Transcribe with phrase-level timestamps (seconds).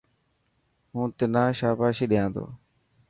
[0.93, 2.45] هون تنا شاباشي ڏيا تو.